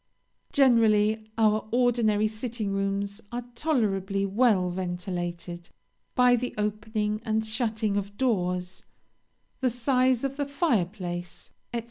[0.51, 5.69] "Generally our ordinary sitting rooms are tolerably well ventilated
[6.15, 8.81] by the opening and shutting of doors,
[9.59, 11.79] the size of the fire place, &c.